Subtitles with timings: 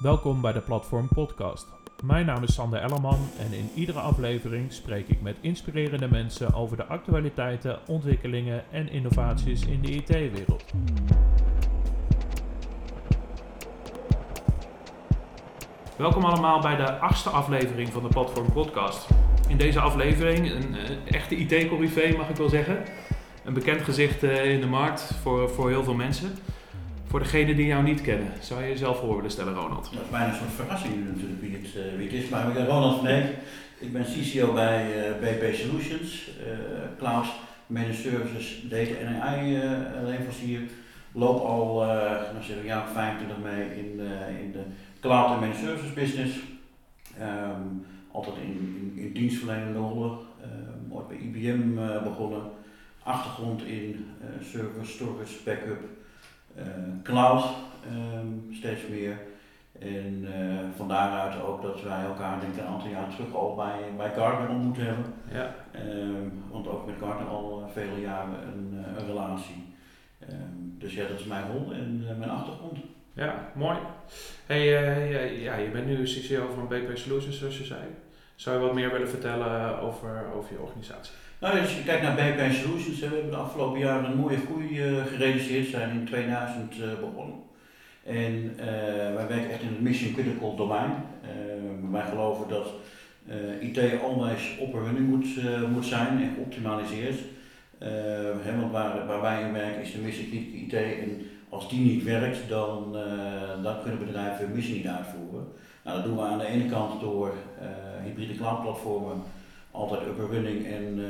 [0.00, 1.66] Welkom bij de Platform Podcast.
[2.04, 6.76] Mijn naam is Sander Ellerman en in iedere aflevering spreek ik met inspirerende mensen over
[6.76, 10.64] de actualiteiten, ontwikkelingen en innovaties in de IT-wereld.
[15.96, 19.08] Welkom allemaal bij de achtste aflevering van de Platform Podcast.
[19.48, 22.84] In deze aflevering een, eh, echte IT-corrivee mag ik wel zeggen.
[23.44, 26.38] Een bekend gezicht eh, in de markt voor, voor heel veel mensen.
[27.10, 29.90] Voor degenen die jou niet kennen, zou je jezelf voor willen stellen, Ronald?
[29.92, 32.28] Dat is bijna een soort verrassing natuurlijk wie het, uh, het is.
[32.28, 33.08] Maar ik ben Ronald van.
[33.78, 36.58] Ik ben CCO bij uh, BP Solutions, uh,
[36.98, 37.26] Cloud
[37.66, 39.58] Managed Services, Data en AI
[40.04, 40.60] leverancier.
[41.12, 41.84] Loop al
[42.32, 44.00] nou zeg, een jaar of 25 mee in,
[44.40, 44.62] in de
[45.00, 46.34] Cloud en Managed Services business.
[47.20, 50.10] Um, altijd in, in, dienstverlenende rollen.
[50.10, 51.74] Um, ooit bij IBM
[52.04, 52.42] begonnen.
[53.02, 54.06] Achtergrond in
[54.42, 55.98] server, storage, backup.
[57.02, 57.44] Cloud
[57.92, 59.18] um, steeds meer.
[59.78, 63.54] En uh, van daaruit ook dat wij elkaar denk ik een aantal jaar terug al
[63.54, 65.04] bij, bij Gartner ontmoet hebben.
[65.32, 65.54] Ja.
[65.86, 69.74] Um, want ook met Gartner al uh, vele jaren een, een relatie.
[70.30, 72.78] Um, dus ja, dat is mijn rol en mijn achtergrond.
[73.12, 73.78] Ja, mooi.
[74.46, 74.64] Hey,
[75.40, 77.80] ja, je bent nu CCO van BP Solutions zoals je zei.
[78.34, 81.14] Zou je wat meer willen vertellen over, over je organisatie?
[81.40, 84.68] Nou, als je kijkt naar BP Solutions, we hebben de afgelopen jaren een mooie groei
[84.68, 85.68] uh, gerealiseerd.
[85.68, 87.36] Zijn in 2000 uh, begonnen.
[88.04, 88.64] En uh,
[89.14, 90.90] wij werken echt in het mission critical domein.
[91.90, 92.66] wij geloven dat
[93.60, 95.26] IT always op running moet,
[95.72, 97.18] moet zijn en geoptimaliseerd.
[98.58, 100.72] Want waar, waar wij in werken is de mission critical IT.
[101.00, 102.96] En als die niet werkt, dan,
[103.62, 105.46] dan kunnen bedrijven hun missie niet uitvoeren.
[105.84, 107.34] Nou, dat doen we aan de ene kant door
[108.04, 109.22] hybride cloud platformen
[109.70, 111.06] altijd up running en uh,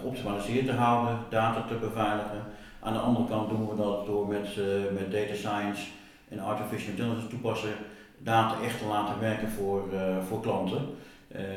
[0.00, 2.42] geoptimaliseerd te houden, data te beveiligen.
[2.80, 5.82] Aan de andere kant doen we dat door met, uh, met data science
[6.28, 7.74] en artificial intelligence toepassen
[8.18, 9.82] data echt te laten werken voor,
[10.28, 10.80] voor klanten.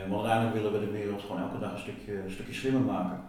[0.08, 3.20] want uiteindelijk willen we de wereld gewoon elke dag een stukje, een stukje slimmer maken.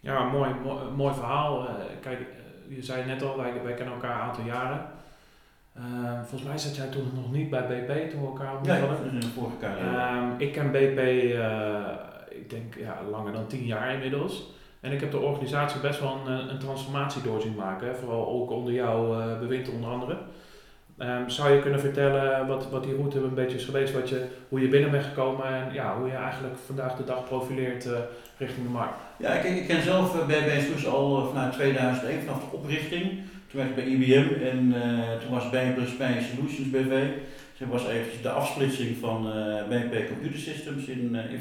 [0.00, 1.68] Ja, mooi, mooi, mooi verhaal.
[2.00, 2.18] kijk,
[2.68, 4.86] je zei net al, wij, wij kennen elkaar een aantal jaren.
[6.20, 8.54] volgens mij zat jij toen nog niet bij BP toen we elkaar
[9.12, 10.34] in de vorige carrière.
[10.38, 11.00] ik ken BP
[12.44, 14.52] ik denk ja, langer dan tien jaar inmiddels.
[14.80, 17.94] En ik heb de organisatie best wel een, een transformatie doorzien maken, hè?
[17.94, 20.16] vooral ook onder jouw uh, bewind onder andere.
[20.98, 24.26] Um, zou je kunnen vertellen wat, wat die route een beetje is geweest, wat je,
[24.48, 27.92] hoe je binnen bent gekomen en ja, hoe je eigenlijk vandaag de dag profileert uh,
[28.38, 28.98] richting de markt?
[29.18, 33.02] Ja, ik, ik ken zelf bij Soes al vanuit 2001, vanaf de oprichting.
[33.50, 34.74] Toen werkte ik bij IBM en
[35.20, 37.04] toen was BP bij Solutions BV.
[37.58, 39.32] Toen was eventjes de afsplitsing van
[39.68, 41.40] BP Computer Systems in, in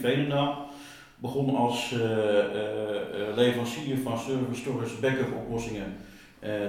[1.23, 5.93] begon als uh, uh, leverancier van server storage backup oplossingen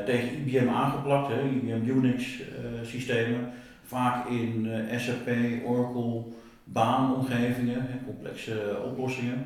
[0.04, 2.40] tegen IBM aangeplakt, hè, IBM Unix
[2.82, 3.52] systemen,
[3.84, 5.28] vaak in SAP,
[5.64, 6.22] Oracle,
[6.64, 9.44] baanomgevingen, complexe oplossingen.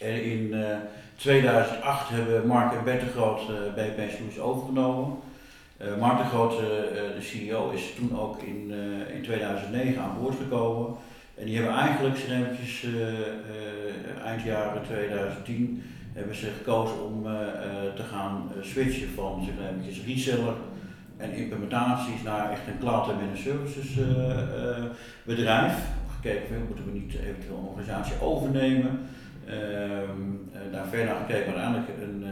[0.00, 0.54] En in
[1.16, 5.16] 2008 hebben Mark en Bert de Groot BP Solutions overgenomen.
[5.98, 6.58] Mark de Groot,
[7.16, 8.72] de CEO, is toen ook in,
[9.14, 10.96] in 2009 aan boord gekomen.
[11.36, 12.96] En die hebben eigenlijk uh, uh,
[14.24, 15.82] eind jaren 2010
[16.12, 17.32] hebben ze gekozen om uh,
[17.94, 20.54] te gaan switchen van zeg reseller
[21.16, 23.96] en implementaties naar echt een cloud en managed
[25.24, 25.74] bedrijf.
[26.14, 29.00] Gekeken moeten we niet eventueel een organisatie overnemen.
[29.46, 32.24] Ehm, daar verder gekeken, uiteindelijk een,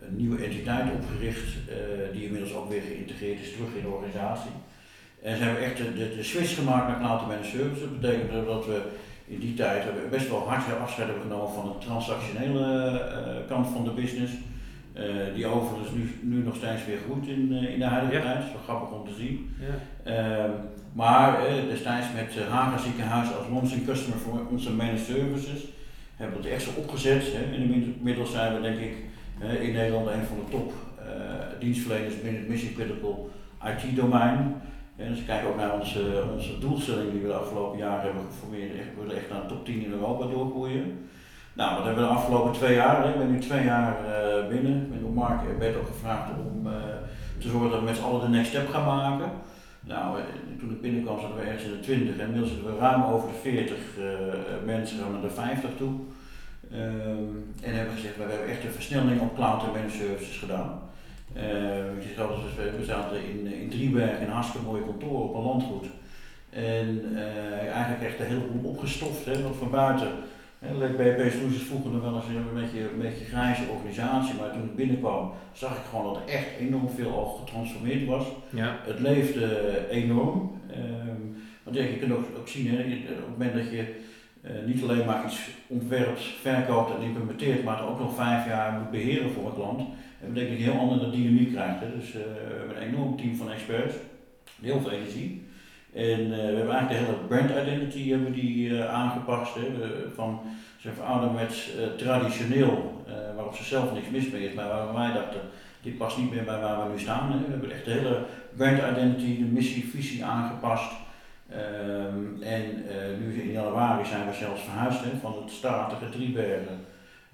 [0.00, 1.56] een nieuwe entiteit opgericht
[2.12, 4.50] die inmiddels ook weer geïntegreerd is terug in de organisatie.
[5.24, 7.80] En ze hebben echt de, de, de switch gemaakt naar cloud managed services.
[7.80, 8.82] Dat betekent dat we
[9.26, 13.84] in die tijd best wel hard afscheid hebben genomen van de transactionele uh, kant van
[13.84, 14.32] de business.
[14.32, 15.04] Uh,
[15.34, 18.36] die overigens nu, nu nog steeds weer groeit in, uh, in de huidige tijd.
[18.36, 19.54] Dat is wel grappig om te zien.
[19.60, 20.44] Ja.
[20.44, 20.50] Uh,
[20.92, 25.60] maar destijds met Haga Ziekenhuis als launching customer voor onze managed services
[26.16, 27.22] hebben we dat echt zo opgezet.
[27.32, 27.56] Hè.
[27.56, 28.94] Inmiddels zijn we denk ik
[29.60, 30.72] in Nederland een van de top
[31.58, 33.30] dienstverleners binnen het mission critical
[33.64, 34.54] IT domein.
[34.96, 38.72] En als je ook naar onze, onze doelstelling die we de afgelopen jaren hebben geformeerd,
[38.72, 41.08] we willen echt naar de top 10 in Europa doorgroeien.
[41.52, 44.82] Nou, dat hebben we de afgelopen twee jaar, ik ben nu twee jaar uh, binnen.
[44.82, 46.72] Ik ben door Mark en Bert ook gevraagd om uh,
[47.38, 49.30] te zorgen dat we met z'n allen de next step gaan maken.
[49.80, 50.24] Nou, eh,
[50.58, 53.28] toen ik binnenkwam zaten we ergens in de 20 en inmiddels zitten we ruim over
[53.28, 54.04] de 40 uh,
[54.64, 55.92] mensen, gaan naar de 50 toe.
[56.72, 60.80] Um, en hebben gezegd, we hebben echt een versnelling op cloud en managed services gedaan.
[61.34, 62.16] Je ziet
[62.78, 65.86] we zaten in, in Driebergen in een hartstikke mooie kantoor op een landgoed.
[66.50, 70.08] En uh, eigenlijk echt een heleboel opgestoft, hè, want van buiten
[70.68, 74.76] BP Solutions vroeger nog wel eens een beetje, een beetje grijze organisatie, maar toen ik
[74.76, 78.24] binnenkwam zag ik gewoon dat er echt enorm veel al getransformeerd was.
[78.50, 78.76] Ja.
[78.82, 80.60] Het leefde enorm.
[80.70, 83.94] Um, want ja, je kunt ook, ook zien, hè, op het moment dat je
[84.42, 88.72] uh, niet alleen maar iets ontwerpt, verkoopt en implementeert, maar het ook nog vijf jaar
[88.72, 89.88] moet beheren voor een klant,
[90.32, 91.80] betekent dat je een heel andere dynamiek krijgt.
[91.80, 91.86] Hè.
[91.98, 93.94] Dus uh, we hebben een enorm team van experts,
[94.62, 95.42] heel veel energie.
[95.92, 99.54] En uh, we hebben eigenlijk de hele brand identity hebben die, aangepast.
[99.54, 99.60] Hè.
[100.14, 100.40] van
[100.78, 103.04] zeg ouderwets traditioneel,
[103.34, 105.40] waarop ze zelf niks mis mee is, maar waar wij dachten,
[105.82, 107.32] dit past niet meer bij waar we nu staan.
[107.32, 107.38] Hè.
[107.38, 108.24] We hebben echt de hele
[108.56, 110.92] brand identity, de missie, visie aangepast.
[111.52, 112.84] Um, en
[113.20, 116.78] nu in januari zijn we zelfs verhuisd hè, van het statige Driebergen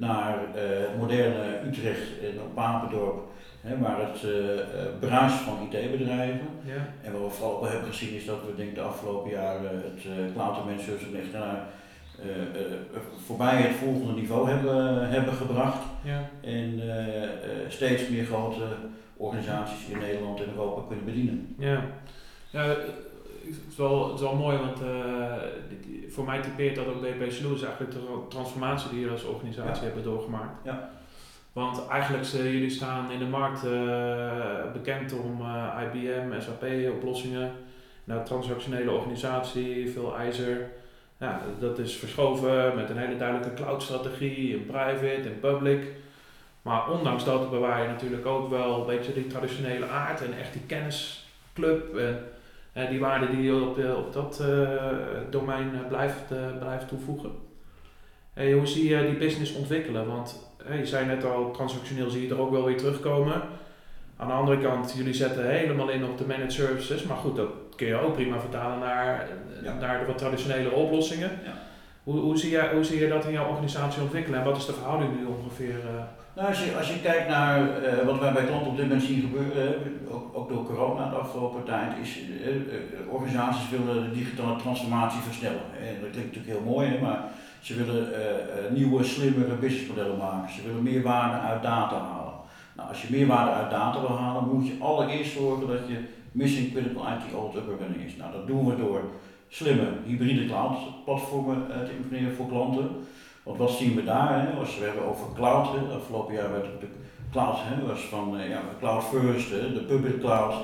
[0.01, 3.19] naar uh, het moderne Utrecht en op Papendorp,
[3.61, 4.31] hè, waar het uh,
[5.01, 6.49] bruist van IT-bedrijven.
[6.65, 6.89] Ja.
[7.03, 10.05] En wat we vooral ook hebben gezien is dat we denk de afgelopen jaren het
[10.37, 11.67] uh, dimension echt naar
[13.27, 15.83] voorbij het volgende niveau hebben, hebben gebracht.
[16.03, 16.21] Ja.
[16.41, 16.81] En
[17.69, 18.63] steeds meer grote
[19.17, 21.55] organisaties in Nederland en Europa kunnen bedienen.
[21.59, 21.83] Ja.
[22.51, 22.77] ja
[23.55, 25.35] het is wel, het is wel mooi, want uh,
[26.09, 30.03] voor mij typeert dat ook BP Solutions eigenlijk de transformatie die jullie als organisatie hebben
[30.03, 30.65] doorgemaakt.
[30.65, 30.91] Ja.
[31.53, 35.43] Want eigenlijk uh, jullie staan in de markt uh, bekend om
[35.83, 37.53] IBM, SAP-oplossingen,
[38.05, 40.71] nou, transactionele organisatie, veel ijzer.
[41.19, 45.87] Ja, dat is verschoven met een hele duidelijke cloud-strategie in private en public.
[46.63, 50.53] Maar ondanks dat bewaar je natuurlijk ook wel een beetje die traditionele aard en echt
[50.53, 51.97] die kennisclub.
[51.97, 52.19] En,
[52.75, 54.69] uh, die waarde die je op, op dat uh,
[55.31, 57.31] domein blijft, blijft toevoegen.
[58.35, 60.07] hoe zie je die business ontwikkelen?
[60.07, 63.43] Want je zei net al, transactioneel zie je er ook wel weer terugkomen.
[64.17, 67.49] Aan de andere kant, jullie zetten helemaal in op de managed services, maar goed, dat
[67.77, 69.29] kun je ook prima vertalen naar,
[69.81, 71.31] naar de wat traditionele oplossingen.
[71.45, 71.53] Ja.
[72.03, 74.67] Hoe, hoe, zie je, hoe zie je dat in jouw organisatie ontwikkelen en wat is
[74.67, 75.79] de verhouding nu ongeveer?
[76.41, 79.05] Nou, als je, als je kijkt naar uh, wat wij bij klanten op dit moment
[79.05, 79.75] zien gebeuren,
[80.11, 85.67] ook, ook, door corona de afgelopen tijd, is uh, organisaties willen de digitale transformatie versnellen.
[85.81, 87.21] En dat klinkt natuurlijk heel mooi, hè, maar
[87.61, 88.09] ze willen
[88.73, 90.55] nieuwe, slimmere businessmodellen maken.
[90.55, 92.35] Ze willen meer waarde uit data halen.
[92.77, 95.99] Nou, als je meer waarde uit data wil halen, moet je allereerst zorgen dat je
[96.33, 98.17] mission critical IT audit up running is.
[98.17, 99.03] Nou, dat doen we door
[99.49, 102.89] slimme hybride cloud platformen te implementeren voor klanten.
[103.51, 104.47] Want wat zien we daar?
[104.47, 104.59] Hè?
[104.59, 105.95] Als we hebben over cloud, hè?
[105.95, 106.87] afgelopen jaar werd de
[107.31, 107.57] cloud
[107.87, 109.73] was van uh, ja, cloud first, hè?
[109.73, 110.55] de public cloud.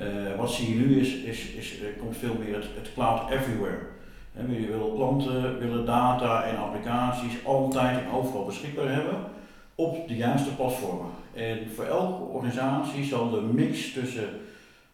[0.00, 3.78] Uh, wat zie je nu is, is, is er komt veel meer het, cloud everywhere.
[4.32, 9.16] He, je wil klanten willen data en applicaties altijd en overal beschikbaar hebben
[9.74, 11.10] op de juiste platformen.
[11.34, 14.28] En voor elke organisatie zal de mix tussen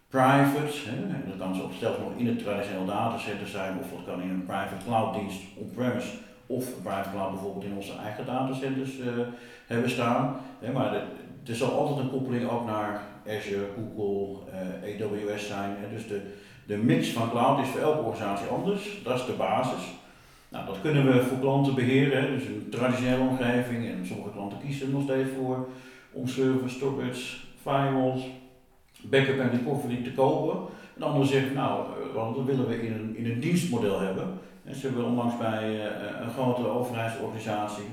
[0.09, 4.31] private, en dat kan zelfs nog in het traditioneel datacenter zijn, of dat kan in
[4.31, 6.09] een private cloud dienst on-premise
[6.51, 9.07] of private cloud bijvoorbeeld in onze eigen datacenters uh,
[9.67, 10.37] hebben staan.
[10.75, 10.95] maar
[11.47, 14.37] er zal altijd een koppeling ook naar Azure, Google,
[14.85, 15.77] eh, AWS zijn.
[15.79, 15.95] Hè.
[15.95, 16.21] Dus de,
[16.67, 19.01] de mix van cloud is voor elke organisatie anders.
[19.05, 19.83] Dat is de basis.
[20.49, 22.23] Nou, dat kunnen we voor klanten beheren.
[22.23, 22.31] Hè.
[22.31, 25.69] Dus een traditionele omgeving en sommige klanten kiezen er nog steeds voor
[26.13, 28.23] om servers, storage, firewalls,
[29.03, 30.69] backup en recovery te kopen.
[30.97, 34.39] En anderen zeggen, nou, uh, dat willen we in een, in een dienstmodel hebben.
[34.65, 35.85] En ze hebben onlangs bij uh,
[36.21, 37.85] een grote overheidsorganisatie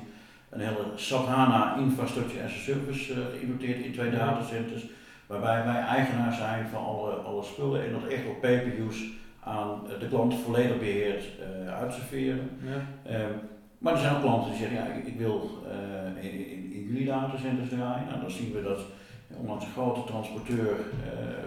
[0.49, 4.85] een hele SAP HANA infrastructure as a service uh, geïmplementeerd in twee datacenters.
[5.27, 9.09] Waarbij wij eigenaar zijn van alle, alle spullen en dat echt op pay-per-use
[9.43, 11.23] aan de klant volledig beheerd
[11.65, 12.49] uh, uitserveren.
[12.63, 13.13] Ja.
[13.19, 13.39] Um,
[13.77, 16.83] maar er zijn ook klanten die zeggen, ja, ik, ik wil uh, in, in, in,
[16.87, 18.07] jullie datacenters draaien.
[18.07, 18.79] Nou, dan zien we dat
[19.37, 20.75] onlangs een grote transporteur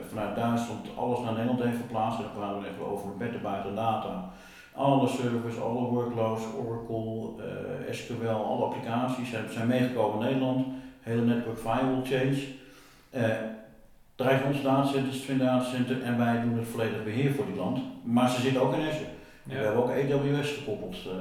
[0.09, 2.19] vanuit Duitsland alles naar Nederland heeft verplaatst.
[2.19, 4.33] En dan praten we even over een petabyte data
[4.75, 7.45] alle servers, alle workloads, Oracle,
[7.89, 10.67] uh, SQL, alle applicaties zijn, zijn meegekomen in Nederland.
[11.01, 12.43] Hele network firewall change.
[13.15, 13.37] Uh,
[14.15, 17.81] drijven onze datacenters, Twin Datacenter en wij doen het volledige beheer voor die land.
[18.05, 19.05] Maar ze zitten ook in Azure.
[19.43, 19.57] Ja.
[19.57, 21.13] We hebben ook AWS gekoppeld uh,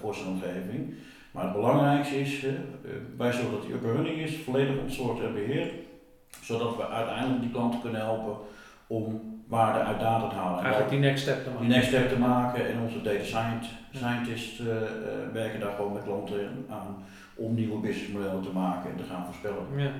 [0.00, 0.94] voor zijn omgeving.
[1.30, 2.52] Maar het belangrijkste is, uh,
[3.16, 5.72] wij zorgen dat die up running is, volledig ontsoord en beheerd.
[6.42, 8.36] Zodat we uiteindelijk die klanten kunnen helpen
[8.90, 10.60] om waarde uit data te halen.
[10.60, 11.66] Eigenlijk die next step te maken.
[11.66, 13.24] Die next step te maken en onze data
[13.92, 14.66] scientists uh,
[15.32, 17.04] werken daar gewoon met klanten aan
[17.34, 19.66] om nieuwe businessmodellen te maken en te gaan voorspellen.
[19.76, 19.90] Ja.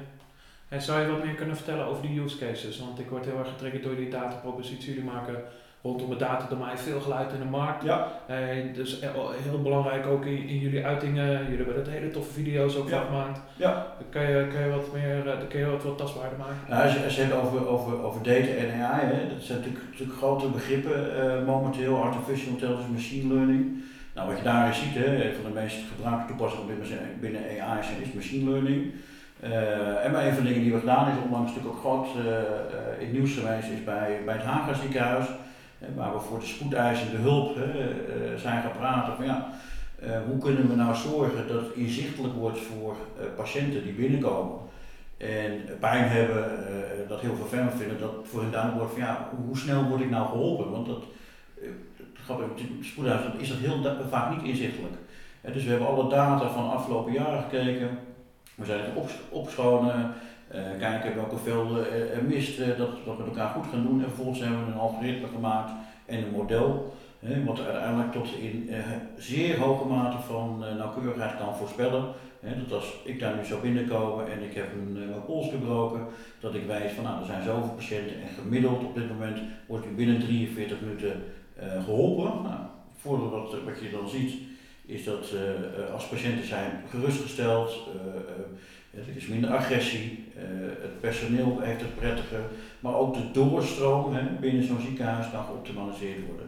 [0.68, 2.78] En zou je wat meer kunnen vertellen over die use cases?
[2.78, 4.94] Want ik word heel erg getriggerd door die datapropositie.
[4.94, 5.42] Jullie maken
[5.82, 7.84] rondom het datadomein veel geluid in de markt.
[7.84, 8.08] Ja.
[8.26, 8.36] Eh,
[8.74, 9.00] dus
[9.42, 11.42] heel belangrijk ook in, in, jullie uitingen.
[11.42, 13.40] Jullie hebben het hele toffe video's ook van gemaakt.
[13.56, 13.86] Ja.
[14.10, 16.56] Kan je, kan je wat meer, eh, kan je wat, wat tastbaarder maken?
[16.68, 19.58] Nou, als, je, als je hebt over, over, over data en AI, hè, dat zijn
[19.58, 22.02] natuurlijk, natuurlijk grote begrippen uh, momenteel.
[22.02, 23.82] Artificial intelligence, machine learning.
[24.14, 27.78] Nou, wat je daarin ziet, hè, een van de meest gebruikte toepassingen binnen, binnen AI
[28.02, 28.92] is machine learning.
[29.44, 32.06] Uh, en maar een van de dingen die we gedaan is, onlangs natuurlijk ook groot
[32.06, 32.22] uh,
[32.98, 35.26] in het nieuws geweest, is bij, bij het Haga ziekenhuis,
[35.94, 37.56] waar we voor de spoedeisende hulp
[38.36, 39.50] zijn gaan praten van ja,
[40.28, 42.96] hoe kunnen we nou zorgen dat het inzichtelijk wordt voor
[43.36, 44.58] patiënten die binnenkomen
[45.16, 46.44] en pijn hebben,
[47.08, 50.10] dat heel vervelend vinden, dat voor hen duidelijk wordt van ja, hoe snel word ik
[50.10, 50.70] nou geholpen?
[50.70, 51.02] Want dat,
[52.80, 54.94] spoedeisend is dat heel vaak niet inzichtelijk.
[55.52, 57.98] dus we hebben alle data van afgelopen jaren gekeken
[58.60, 60.14] we zijn het op, opschonen,
[60.78, 64.02] kijken welke velden er mist, uh, dat we met elkaar goed gaan doen.
[64.02, 65.70] En vervolgens hebben we een algoritme gemaakt
[66.06, 68.78] en een model, uh, wat uiteindelijk tot in eh,
[69.16, 72.04] zeer hoge mate van nauwkeurigheid kan voorspellen.
[72.40, 76.06] dat als ik daar nu zou binnenkomen en ik heb een, pols gebroken,
[76.40, 79.86] dat ik weet van nou er zijn zoveel patiënten en gemiddeld op dit moment wordt
[79.86, 81.22] u binnen 43 minuten
[81.84, 82.42] geholpen.
[82.42, 82.60] Nou,
[82.96, 84.34] voordeel wat, wat je dan ziet
[84.86, 85.32] is dat
[85.92, 87.88] als patiënten zijn gerustgesteld,
[88.90, 90.24] er is minder agressie,
[90.80, 92.40] het personeel heeft het prettiger,
[92.80, 96.46] maar ook de doorstroom binnen zo'n ziekenhuis kan geoptimaliseerd worden.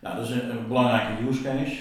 [0.00, 1.76] Nou, dat is een, belangrijke use case.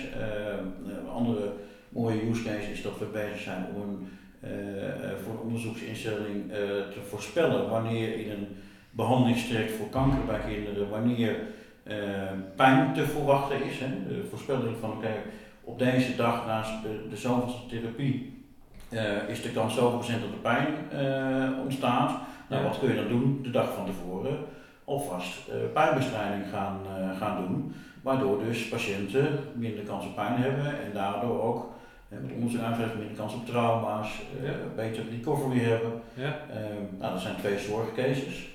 [0.85, 1.51] een andere
[1.89, 4.07] mooie use case is dat we bezig zijn om een,
[5.23, 6.49] voor een onderzoeksinstelling
[6.93, 8.47] te voorspellen wanneer in een
[8.91, 11.35] behandelingstraject voor kanker bij kinderen, wanneer
[12.55, 13.77] pijn te verwachten is.
[14.07, 15.13] De voorspelling van oké,
[15.63, 18.38] op deze dag naast de, de zoveelste therapie
[18.89, 22.11] uh, is de kans zoveel procent dat er pijn uh, ontstaat.
[22.49, 24.37] Nou, wat kun je dan doen de dag van tevoren?
[24.83, 26.79] Alvast uh, pijnbestrijding gaan,
[27.19, 31.71] gaan doen, waardoor dus patiënten minder kans op pijn hebben en daardoor ook
[32.07, 32.61] met onderzoek
[32.97, 34.51] minder kans op trauma's, ja.
[34.75, 35.91] beter recovery hebben.
[36.13, 36.37] Ja.
[36.49, 38.47] Ehm, nou, dat zijn twee zorgcases.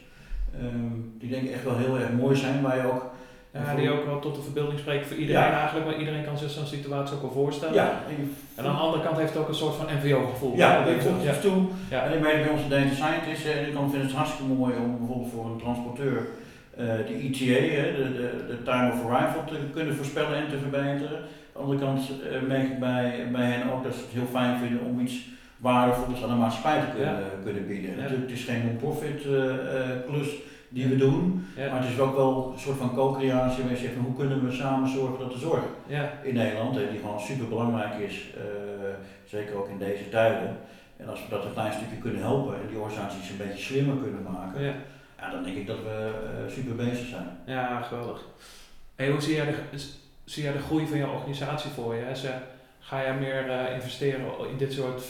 [0.62, 3.13] Um, die denk ik echt wel heel erg mooi zijn, waar je ook
[3.54, 6.50] ja, die ook wel tot de verbeelding spreken voor iedereen eigenlijk, maar iedereen kan zich
[6.50, 7.74] zo'n situatie ook wel voorstellen.
[7.74, 10.56] Ja, en, aan de andere kant heeft het ook een soort van NVO-gevoel.
[10.56, 11.62] Ja, ik voel het toe.
[11.90, 12.02] Ja.
[12.04, 15.30] En ik weet bij onze data scientist, en ik vind het hartstikke mooi om bijvoorbeeld
[15.32, 16.26] voor een transporteur
[16.78, 21.18] uh, de ETA, de, de, de, time of arrival, te kunnen voorspellen en te verbeteren.
[21.18, 24.28] Aan de andere kant uh, merk ik bij, bij hen ook dat ze het heel
[24.32, 25.16] fijn vinden om iets
[25.56, 27.96] waardevols aan de maatschappij te kunnen, kunnen bieden.
[27.96, 29.54] Natuurlijk, het is geen non-profit uh,
[30.06, 30.28] klus
[30.74, 31.46] die we doen.
[31.56, 34.52] Maar het is ook wel een soort van co-creatie waar je zegt hoe kunnen we
[34.52, 36.12] samen zorgen dat de zorg ja.
[36.22, 38.42] in Nederland, die gewoon super belangrijk is, uh,
[39.24, 40.56] zeker ook in deze tijden.
[40.96, 43.96] En als we dat een klein stukje kunnen helpen en die organisaties een beetje slimmer
[43.96, 44.74] kunnen maken, ja.
[45.18, 46.10] ja dan denk ik dat we
[46.46, 47.28] uh, super bezig zijn.
[47.46, 48.24] Ja, geweldig.
[48.94, 49.78] Hey, hoe zie jij, de,
[50.24, 52.02] zie jij de groei van je organisatie voor je?
[52.02, 52.30] Hè?
[52.80, 55.02] ga jij meer uh, investeren in dit soort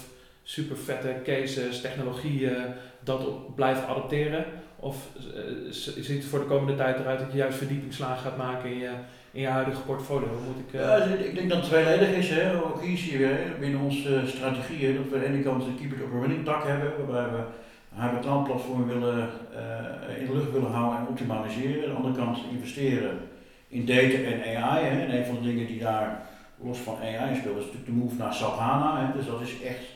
[0.43, 4.45] super vette cases, technologieën, dat blijven adopteren?
[4.85, 8.71] Of uh, ziet het voor de komende tijd eruit dat je juist verdiepingsslagen gaat maken
[8.71, 8.91] in je,
[9.31, 10.29] in je huidige portfolio?
[10.47, 10.81] Moet ik, uh...
[10.81, 12.29] ja, ik denk dat het tweeledig is.
[12.31, 12.63] Hè.
[12.63, 15.93] Ook hier zie je binnen onze strategieën dat we aan de ene kant de Keep
[15.93, 17.41] It Up Running tak hebben, waarbij
[18.21, 21.85] we een platform willen, uh, in de lucht willen houden en optimaliseren.
[21.85, 23.19] Aan de andere kant investeren
[23.69, 24.85] in data en AI.
[24.85, 25.05] Hè.
[25.05, 26.23] En een van de dingen die daar
[26.63, 28.59] los van AI speelt is natuurlijk de move naar SAP.
[28.59, 29.19] Hè.
[29.19, 29.87] Dus dat is echt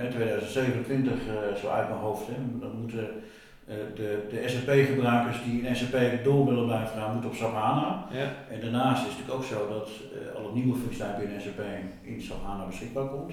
[0.00, 1.12] in 2027
[1.60, 2.26] zo uit mijn hoofd.
[2.26, 2.34] Hè.
[2.60, 3.32] Dan moeten eh,
[3.66, 8.06] de, de SAP-gebruikers die in SAP door willen blijven gaan, moeten op SAP HANA.
[8.10, 8.32] Ja.
[8.50, 11.60] En daarnaast is het natuurlijk ook zo dat uh, alle nieuwe functionaliteit binnen SAP
[12.02, 13.32] in SAP HANA beschikbaar komt.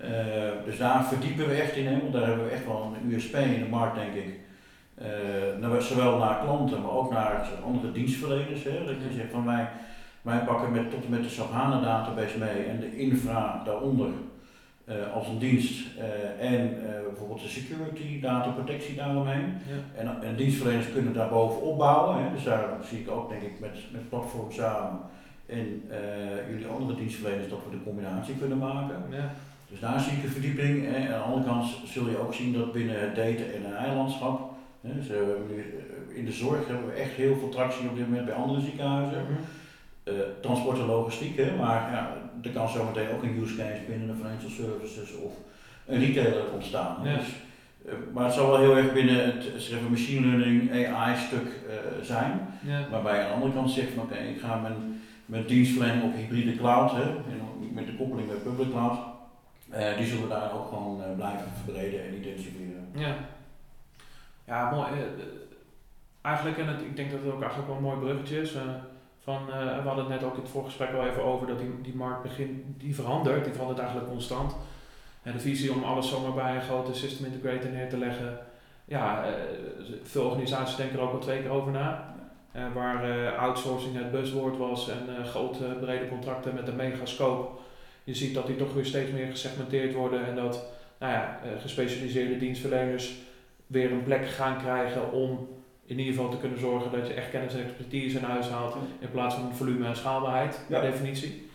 [0.00, 0.08] Uh,
[0.64, 3.62] dus daar verdiepen we echt in, want daar hebben we echt wel een USP in
[3.62, 4.42] de markt, denk ik.
[5.62, 8.64] Uh, zowel naar klanten, maar ook naar andere dienstverleners.
[8.64, 9.68] Hè, dat je zegt van wij,
[10.22, 14.08] wij pakken met, tot en met de SAP HANA database mee en de infra daaronder
[14.88, 19.44] uh, als een dienst uh, en uh, bijvoorbeeld de security, dataprotectie daaromheen.
[19.68, 20.00] Ja.
[20.00, 22.24] En, en dienstverleners kunnen daar bovenop bouwen.
[22.24, 22.32] Hè.
[22.34, 25.00] Dus daar zie ik ook denk ik met, met platform samen
[25.46, 25.82] en
[26.50, 28.96] jullie andere dienstverleners dat we de combinatie kunnen maken.
[29.10, 29.32] Ja.
[29.70, 30.86] Dus daar zie ik een verdieping.
[30.86, 34.52] En aan de andere kant zul je ook zien dat binnen het data- en eilandschap,
[34.80, 35.06] dus,
[36.14, 39.20] in de zorg hebben we echt heel veel tractie op dit moment bij andere ziekenhuizen.
[39.20, 40.24] Mm -hmm.
[40.40, 44.14] transport en logistiek, hè, maar ja, er kan zometeen ook een use case binnen de
[44.14, 45.32] financial services of
[45.86, 47.02] een retailer ontstaan.
[47.02, 47.26] Dus,
[47.86, 52.40] uh, maar het zal wel heel erg binnen het machine learning, AI stuk uh, zijn.
[52.90, 56.02] Waarbij je aan de andere kant zegt van oké, okay, ik ga mijn, mijn dienstverlening
[56.02, 58.98] op hybride cloud, hè, en met de koppeling met public cloud.
[59.74, 62.88] Uh, die zullen we daar ook gewoon blijven verbreden en intensiveren.
[62.94, 63.14] Ja,
[64.46, 64.86] ja mooi.
[66.22, 68.54] eigenlijk, en het, ik denk dat het ook eigenlijk wel een mooi bruggetje is
[69.24, 71.80] van, uh, we hadden het net ook in het voorgesprek al even over dat die,
[71.82, 74.56] die markt begint, die verandert, die verandert eigenlijk constant.
[75.22, 78.38] En de visie om alles zomaar bij een grote system integrator neer te leggen,
[78.84, 79.32] ja, uh,
[80.02, 82.12] veel organisaties denken er ook al twee keer over na.
[82.74, 87.60] waar outsourcing het buzzwoord was en grote brede contracten met een megascope.
[88.04, 90.64] Je ziet dat die toch weer steeds meer gesegmenteerd worden en dat
[90.98, 93.14] nou ja, gespecialiseerde dienstverleners
[93.66, 95.48] weer een plek gaan krijgen om
[95.86, 98.76] in ieder geval te kunnen zorgen dat je echt kennis en expertise in huis haalt
[98.98, 101.50] in plaats van volume en schaalbaarheid, per definitie.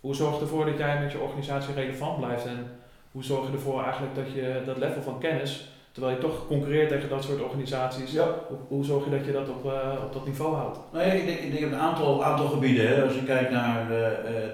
[0.00, 2.70] Hoe zorg je ervoor dat jij met je organisatie relevant blijft en
[3.12, 6.88] hoe zorg je ervoor eigenlijk dat je dat level van kennis, terwijl je toch concurreert
[6.88, 8.34] tegen dat soort organisaties, ja.
[8.48, 10.78] hoe, hoe, zorg je dat je dat op, uh, op dat niveau houdt?
[10.92, 12.88] Nou ja, ik denk, ik denk op een aantal, aantal gebieden.
[12.88, 13.02] Hè.
[13.02, 14.06] Als je kijkt naar uh,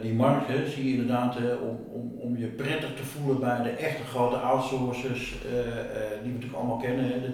[0.03, 3.71] die markt, hè, zie je inderdaad om, om, om je prettig te voelen bij de
[3.71, 5.31] echte grote outsourcers,
[6.23, 7.05] die we natuurlijk allemaal kennen.
[7.05, 7.21] Hè.
[7.21, 7.33] De,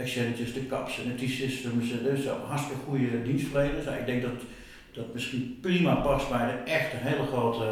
[0.00, 3.84] Exchanges, de CAPS en de T-Systems, dus hartstikke goede dienstverleners.
[3.84, 4.40] Nou, ik denk dat
[4.92, 7.64] dat misschien prima past bij de echte hele grote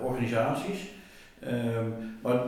[0.00, 0.80] uh, organisaties.
[1.44, 2.40] Um, maar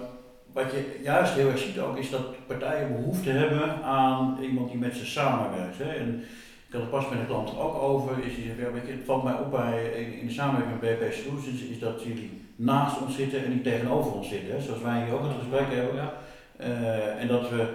[0.52, 4.78] wat je juist heel erg ziet ook is dat partijen behoefte hebben aan iemand die
[4.78, 5.78] met ze samenwerkt.
[5.78, 5.92] Hè.
[5.92, 6.24] En
[6.66, 8.92] ik had het pas met een klant ook over, is die zegt, ja, weet je,
[8.92, 13.00] het valt mij op bij, in, de samenwerking met BP Solutions, is dat jullie naast
[13.00, 14.54] ons zitten en niet tegenover ons zitten.
[14.54, 14.60] Hè.
[14.60, 15.94] Zoals wij hier ook het gesprek hebben.
[15.94, 16.12] Ja.
[16.60, 17.66] Uh, en dat we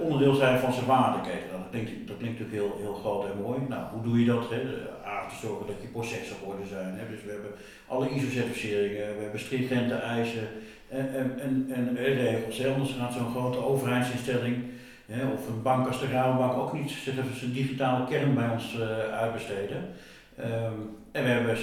[0.00, 1.50] onderdeel zijn van zijn waardeketen.
[1.50, 3.60] Dat klinkt, dat klinkt natuurlijk heel, heel groot en mooi.
[3.68, 4.50] Nou, hoe doe je dat?
[4.50, 4.60] Hè?
[5.06, 6.94] A, te zorgen dat je processen op orde zijn.
[6.98, 7.08] Hè?
[7.10, 7.50] Dus we hebben
[7.86, 10.48] alle ISO-certificeringen, we hebben stringente eisen
[10.88, 12.58] en, en, en, en regels.
[12.58, 12.72] Hè?
[12.72, 14.56] Anders gaat zo'n grote overheidsinstelling
[15.06, 15.26] hè?
[15.26, 16.90] of een bank als de Rabobank ook niet
[17.34, 19.88] zijn digitale kern bij ons uh, uitbesteden.
[20.40, 21.56] Um, en we hebben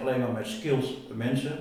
[0.00, 1.52] alleen maar met skilled mensen.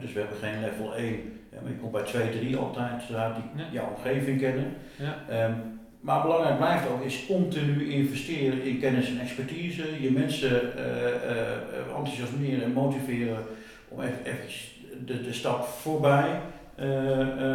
[0.00, 3.34] Dus we hebben geen level 1 ja, maar je komt bij 2, 3 altijd uit
[3.34, 4.74] die jouw omgeving kennen.
[4.96, 5.44] Ja.
[5.44, 5.54] Um,
[6.00, 11.96] maar belangrijk blijft ook is continu investeren in kennis en expertise, je mensen uh, uh,
[11.96, 13.38] enthousiasmeren en motiveren
[13.88, 14.48] om even,
[15.04, 16.40] de, de stap voorbij
[16.78, 16.84] uh,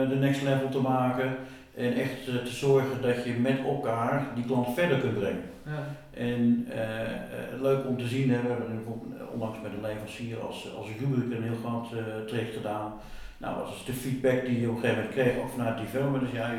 [0.10, 1.36] de next level te maken.
[1.76, 5.44] En echt te zorgen dat je met elkaar die klant verder kunt brengen.
[5.66, 5.96] Ja.
[6.14, 6.68] En
[7.62, 8.84] leuk om te zien, hè, we hebben
[9.34, 11.90] onlangs met een leverancier als, als een heel groot
[12.28, 12.94] traject gedaan.
[13.38, 16.24] Nou, dat is de feedback die je op een gegeven moment kreeg, ook vanuit development.
[16.24, 16.54] Dus ja,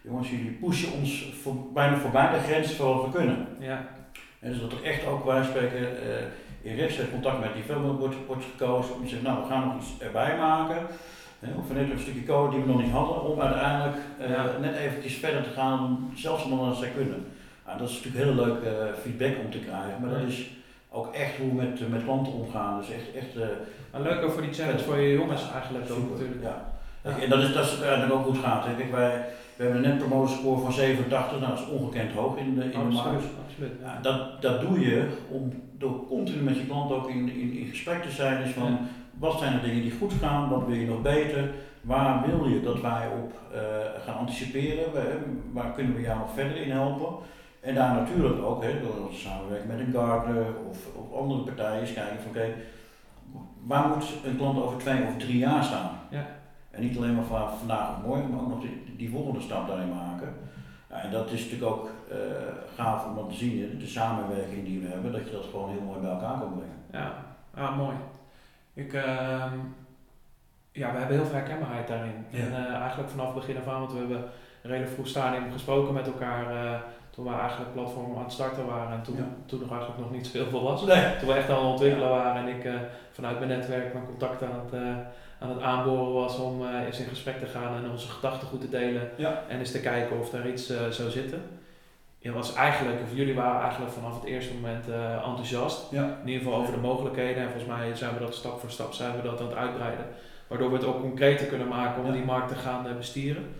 [0.00, 3.46] jongens, jullie pushen ons voor, bijna voorbij de grens van wat we kunnen.
[3.58, 3.88] Ja.
[4.38, 8.16] En dus dat er echt ook, wij spreken, uh, in rechtstreeks contact met development wordt,
[8.26, 10.86] wordt gekozen om te zeggen, nou, we gaan nog iets erbij maken.
[11.58, 15.14] of net een stukje code die we nog niet hadden, om uiteindelijk uh, net eventjes
[15.14, 17.26] verder te gaan, zelfs omdat dan zij kunnen.
[17.66, 20.50] Nou, dat is natuurlijk heel leuk uh, feedback om te krijgen, maar dat is
[20.96, 22.78] ook echt hoe we met, met klanten omgaan.
[22.78, 23.48] Dus echt, echt
[23.92, 26.42] maar leuker voor die challenge voor je jongens eigenlijk ook natuurlijk.
[26.42, 26.74] Ja.
[27.20, 28.64] En dat is, dat is eigenlijk ook goed gaat.
[28.76, 29.24] Kijk, wij,
[29.56, 32.64] we hebben een net promoter score van 87, nou dat is ongekend hoog in de,
[32.64, 33.24] in absoluut, de markt.
[33.46, 33.98] Absoluut, ja.
[34.02, 38.02] dat, dat doe je om door continu met je klant ook in, in, in gesprek
[38.02, 38.42] te zijn.
[38.42, 38.78] Dus van
[39.18, 42.62] wat zijn de dingen die goed gaan, wat wil je nog beter, waar wil je
[42.62, 43.60] dat wij op uh,
[44.04, 44.84] gaan anticiperen,
[45.52, 47.14] waar kunnen we jou nog verder in helpen.
[47.66, 51.92] En daar natuurlijk ook, hè, door samenwerken met een Gartner of, of andere partijen, eens
[51.92, 52.54] kijken van oké,
[53.62, 55.90] waar moet een klant over twee of drie jaar staan?
[56.10, 56.26] Ja.
[56.70, 59.68] En niet alleen maar van vandaag of morgen, maar ook nog die, die volgende stap
[59.68, 60.34] daarin maken.
[60.90, 62.16] Ja, en dat is natuurlijk ook uh,
[62.76, 66.00] gaaf om te zien, de samenwerking die we hebben, dat je dat gewoon heel mooi
[66.00, 66.76] bij elkaar kan brengen.
[66.92, 67.14] Ja,
[67.54, 67.96] ah, mooi.
[68.74, 69.02] Ik, uh,
[70.72, 72.24] ja, we hebben heel veel herkenbaarheid daarin.
[72.30, 72.38] Ja.
[72.38, 74.22] En uh, eigenlijk vanaf het begin af aan, want we hebben
[74.62, 76.80] een redelijk vroeg stadium gesproken met elkaar eh,
[77.16, 80.26] toen we eigenlijk platform aan het starten waren en toen, toen er eigenlijk nog niet
[80.26, 80.84] zo heel veel was.
[80.84, 81.16] Nee.
[81.18, 82.74] Toen we echt aan het ontwikkelen waren en ik uh,
[83.12, 84.96] vanuit mijn netwerk mijn contact aan het, uh,
[85.38, 88.60] aan het aanboren was om uh, eens in gesprek te gaan en onze gedachten goed
[88.60, 89.10] te delen
[89.48, 91.42] en eens te kijken of daar iets zou zitten.
[92.18, 94.84] Je was eigenlijk, of jullie waren eigenlijk vanaf het eerste moment
[95.24, 95.92] enthousiast.
[95.92, 98.92] In ieder geval over de mogelijkheden en volgens mij zijn we dat stap voor stap
[98.92, 100.06] zijn we dat aan het uitbreiden.
[100.46, 103.54] Waardoor we het ook concreter kunnen maken om die markt te gaan bestieren.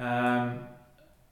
[0.00, 0.58] Um,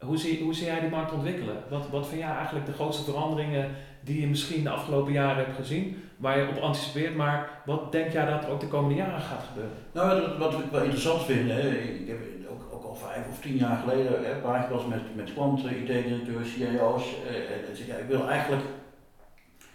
[0.06, 1.56] hoe zie, hoe zie jij die markt ontwikkelen?
[1.68, 5.56] Wat, wat vind jij eigenlijk de grootste veranderingen die je misschien de afgelopen jaren hebt
[5.56, 9.20] gezien, waar je op anticipeert, maar wat denk jij dat er ook de komende jaren
[9.20, 9.76] gaat gebeuren?
[9.92, 12.18] Nou, wat, ik wel interessant vind, hè, ik heb
[12.50, 17.04] ook, ook al vijf of tien jaar geleden hè, was met, met klanten, IT-directeurs, CIO's,
[17.28, 18.62] eh, en zeg, ja, ik wil eigenlijk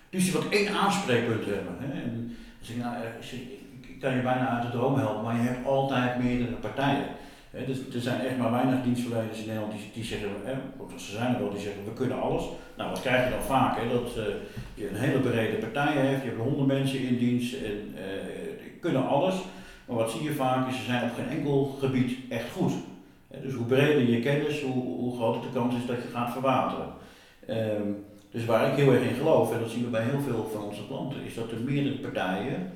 [0.09, 1.75] dus wat één aanspreekpunt hebben.
[1.79, 2.95] Hè, en zeg nou,
[3.81, 7.05] ik kan je bijna uit de droom helpen, maar je hebt altijd meerdere partijen
[7.51, 10.29] dus er zijn echt maar weinig dienstverleners in Nederland die, die zeggen,
[10.95, 12.43] ze zijn er wel, die zeggen we kunnen alles.
[12.77, 13.77] Nou, wat krijg je dan vaak?
[13.91, 14.23] Dat uh,
[14.73, 18.01] je een hele brede partij heeft, je hebt honderd mensen in dienst en uh,
[18.63, 19.35] die kunnen alles.
[19.85, 22.73] Maar wat zie je vaak is, ze zijn op geen enkel gebied echt goed.
[23.43, 26.87] dus hoe breder je kennis, hoe, hoe groter de kans is dat je gaat verwateren.
[27.49, 30.49] Um, dus waar ik heel erg in geloof, en dat zien we bij heel veel
[30.53, 32.71] van onze klanten, is dat er meerdere partijen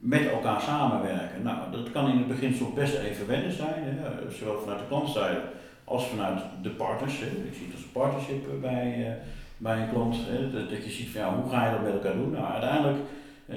[0.00, 1.42] met elkaar samenwerken.
[1.42, 4.86] Nou, dat kan in het begin soms best even wennen zijn, hè, zowel vanuit de
[4.88, 5.40] klantzijde
[5.84, 7.18] als vanuit de partners.
[7.18, 7.26] Hè.
[7.26, 9.18] Ik zie het als een partnership bij,
[9.56, 10.16] bij een klant.
[10.18, 12.30] Hè, dat, dat je ziet van ja, hoe ga je dat met elkaar doen?
[12.30, 12.98] Nou, uiteindelijk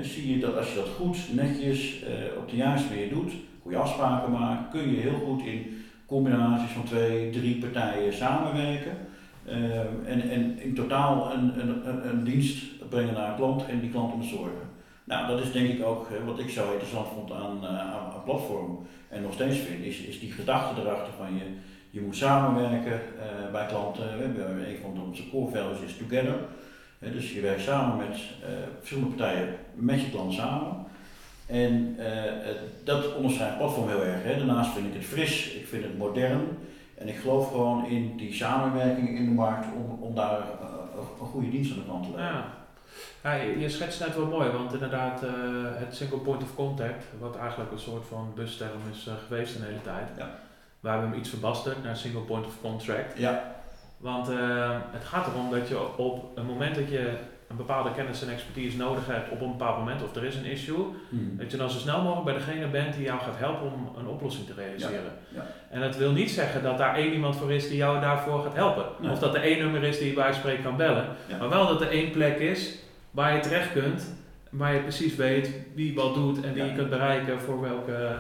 [0.02, 2.04] zie je dat als je dat goed, netjes,
[2.38, 6.84] op de juiste manier doet, goede afspraken maakt, kun je heel goed in combinaties van
[6.84, 8.92] twee, drie partijen samenwerken.
[10.06, 14.14] en, en in totaal een, een, een, dienst brengen naar een klant en die klant
[14.14, 14.73] ontzorgen.
[15.04, 18.88] Nou, dat is denk ik ook wat ik zo interessant vond aan, aan, aan platform
[19.10, 21.44] en nog steeds vind, is, is die gedachte erachter van je,
[21.89, 24.18] je moet samenwerken uh, bij klanten.
[24.18, 26.36] We hebben een van onze core values is together.
[27.00, 30.86] Dus je werkt samen met uh, verschillende partijen met je klant samen.
[31.46, 31.98] En
[32.84, 34.24] dat onderscheidt platform heel erg.
[34.24, 34.38] Hè.
[34.38, 36.42] Daarnaast vind ik het fris, ik vind het modern.
[36.96, 40.39] En ik geloof gewoon in die samenwerking in de markt om, om daar
[41.20, 42.34] een goede dienst aan de klant te leveren.
[42.34, 42.62] Ja.
[43.24, 45.30] Ja, je, schetst net wel mooi, want inderdaad, uh,
[45.74, 49.64] het single point of contact, wat eigenlijk een soort van busterm is uh, geweest de
[49.64, 50.40] hele tijd, ja.
[50.80, 53.18] we hebben hem iets verbasterd naar single point of contract.
[53.18, 53.56] Ja.
[53.98, 58.22] Want uh, het gaat erom dat je op het moment dat je een bepaalde kennis
[58.22, 61.38] en expertise nodig hebt op een bepaald moment, of er is een issue, hmm.
[61.38, 64.08] dat je dan zo snel mogelijk bij degene bent die jou gaat helpen om een
[64.08, 65.12] oplossing te realiseren.
[65.30, 65.42] Ja.
[65.42, 65.48] Ja.
[65.70, 68.56] En dat wil niet zeggen dat daar één iemand voor is die jou daarvoor gaat
[68.56, 68.86] helpen.
[69.12, 71.08] Of dat er één nummer is die je bij spreekt kan bellen.
[71.40, 72.82] Maar wel dat er één plek is
[73.13, 74.13] waar je terecht kunt,
[74.49, 78.15] waar je precies weet wie wat doet en wie je kunt bereiken voor welke,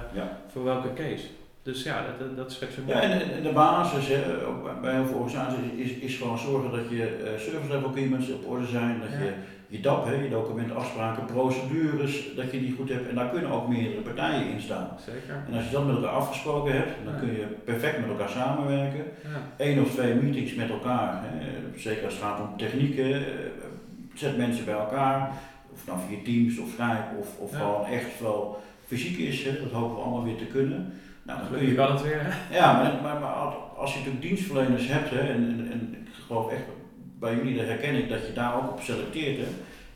[0.51, 1.27] voor welke case.
[1.63, 4.21] Dus ja, dat, dat is echt Ja, en, de basis hè,
[4.81, 8.49] bij heel veel organisaties is, is gewoon zorgen dat je uh, service level agreements op
[8.49, 9.33] orde zijn, dat je
[9.67, 10.75] je DAP, hè, je documenten,
[11.25, 13.09] procedures, dat je die goed hebt.
[13.09, 14.89] En daar kunnen ook meerdere partijen in staan.
[15.05, 15.43] Zeker.
[15.47, 19.03] En als je dat met elkaar afgesproken hebt, dan kun je perfect met elkaar samenwerken.
[19.57, 23.21] Eén of twee meetings met elkaar, hè, zeker als het gaat om technieken, eh,
[24.13, 25.31] zet mensen bij elkaar,
[25.73, 29.71] of dan via Teams of Skype, of, of gewoon echt wel fysiek is, hè, dat
[29.71, 30.93] hopen we allemaal weer te kunnen.
[31.23, 32.37] Nou, dan kun je het weer.
[32.51, 33.29] Ja, maar, maar, maar,
[33.77, 36.63] als je natuurlijk dienstverleners hebt, hè, en, en, en ik geloof echt
[37.19, 39.37] bij jullie, de herken ik dat je daar ook op selecteert.
[39.37, 39.47] Hè,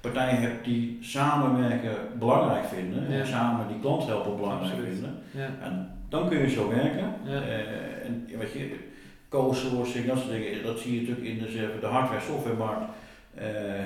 [0.02, 5.16] partijen hebt die samenwerken belangrijk vinden, en samen die klant helpen belangrijk vinden.
[5.32, 5.50] Ja.
[5.62, 7.14] En dan kun je zo werken.
[7.24, 7.42] Ja.
[7.42, 8.76] Uh, en wat je,
[9.30, 12.88] co-sourcing, dat soort dingen, dat zie je natuurlijk in de, de hardware-software markt uh,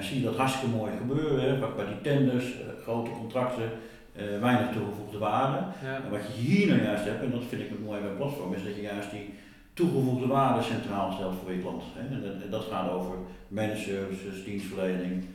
[0.02, 1.50] zie je dat hartstikke mooi gebeuren.
[1.50, 1.58] Hè?
[1.76, 3.72] Bij die tenders, uh, grote contracten,
[4.16, 5.58] uh, weinig toegevoegde waarde.
[6.04, 8.54] En wat je hier nou juist hebt, en dat vind ik het mooi bij platform,
[8.54, 9.34] is dat je juist die
[9.74, 11.84] toegevoegde waarde centraal stelt voor je klant.
[11.96, 12.16] Hè?
[12.16, 13.16] En, dat, dat, gaat over
[13.48, 15.26] managed services, dienstverlening,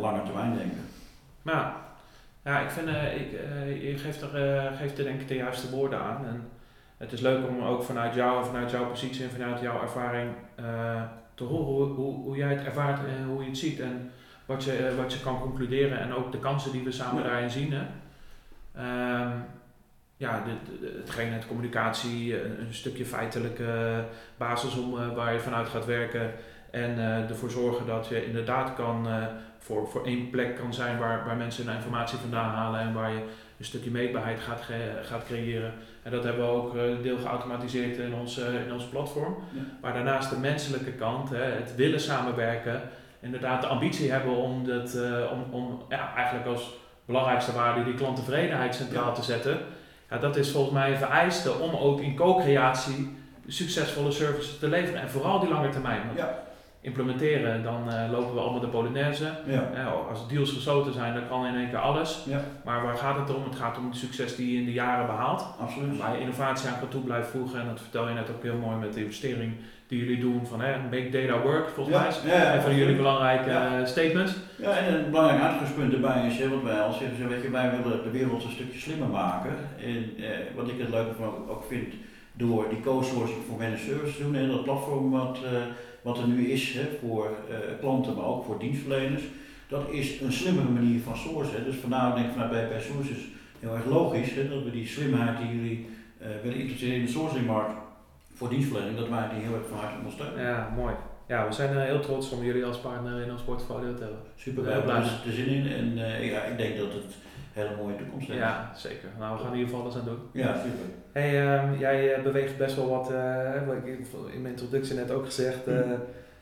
[0.00, 0.84] lange termijn denken.
[1.42, 1.66] Nou,
[2.44, 3.30] ja, ik vind, ik,
[3.82, 6.26] je geeft er, geeft er denk ik de juiste woorden aan.
[6.26, 6.42] En
[6.96, 10.30] het is leuk om ook vanuit jou, vanuit jouw positie en vanuit jouw ervaring
[11.36, 14.10] te horen hoe, hoe, jij het ervaart en hoe je het ziet en
[14.46, 17.50] wat je, eh, wat je kan concluderen en ook de kansen die we samen daarin
[17.50, 17.72] zien.
[17.72, 17.84] Hè.
[19.22, 19.44] Um,
[20.16, 24.04] ja, de, hetgeen het communicatie, een, stukje feitelijke
[24.36, 26.32] basis om, uh, waar je vanuit gaat werken
[26.70, 29.08] en uh, ervoor zorgen dat je inderdaad kan,
[29.58, 33.12] voor, voor één plek kan zijn waar, waar mensen hun informatie vandaan halen en waar
[33.12, 33.24] je
[33.58, 34.62] een stukje meetbaarheid gaat,
[35.02, 35.72] gaat creëren.
[36.02, 39.36] En dat hebben we ook uh, deel geautomatiseerd in ons, in ons platform.
[39.80, 42.82] Maar daarnaast de menselijke kant, hè, het willen samenwerken,
[43.20, 47.94] inderdaad de ambitie hebben om, dat, uh, om, om ja, eigenlijk als belangrijkste waarde die
[47.94, 49.58] klanttevredenheid centraal te zetten.
[50.10, 53.16] Ja, dat is volgens mij een vereiste om ook in co-creatie
[53.46, 55.00] succesvolle services te leveren.
[55.00, 56.02] En vooral die lange termijn.
[56.16, 56.45] Ja
[56.86, 59.30] implementeren, dan uh, lopen we allemaal de Polonaise.
[59.46, 59.70] Ja.
[59.74, 62.24] Uh, als deals gesloten zijn, dan kan in één keer alles.
[62.28, 62.40] Ja.
[62.64, 63.44] Maar waar gaat het om?
[63.44, 65.44] Het gaat om het succes die je in de jaren behaalt.
[65.60, 65.98] Absoluut.
[65.98, 67.60] Waar je innovatie aan toe blijft voegen.
[67.60, 69.52] En dat vertel je net ook heel mooi met de investering
[69.86, 72.38] die jullie doen van hè, make data work, volgens mij.
[72.38, 74.32] Ja, en van jullie belangrijke uh, statements.
[74.58, 77.70] Ja, en een belangrijk uitgangspunt erbij is, hè, wat wij al zeggen, weet je, wij
[77.82, 79.50] willen de wereld een stukje slimmer maken.
[79.84, 80.10] En
[80.54, 81.94] wat ik het leuke van ook vind,
[82.36, 85.38] door die co-sourcing voor managed services doen, en dat platform wat
[86.06, 89.22] wat er nu is hè, voor uh, klanten, maar ook voor dienstverleners,
[89.68, 91.64] dat is een slimmere manier van sourcen.
[91.64, 93.18] Dus vandaar denk ik vanuit BP Sources
[93.60, 95.86] heel erg logisch hè, dat we die slimheid die jullie
[96.20, 97.74] uh, willen introduceren in de sourcingmarkt
[98.34, 100.42] voor dienstverlening, dat wij die heel erg van harte ondersteunen.
[100.42, 100.94] Ja, mooi.
[101.28, 104.20] Ja, we zijn heel trots om jullie als partner in ons portfolio te hebben.
[104.36, 107.14] Super, we hebben er zin in en ja, ik denk dat het
[107.56, 108.40] hele mooie toekomst heeft.
[108.40, 109.08] Ja, zeker.
[109.18, 110.18] Nou, we gaan in ieder geval alles aan doen.
[110.32, 110.86] Ja, super.
[111.12, 113.84] Hey, um, jij beweegt best wel wat, uh, wat ik
[114.32, 115.82] in mijn introductie net ook gezegd, uh,